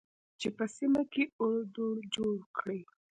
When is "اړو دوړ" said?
1.41-1.95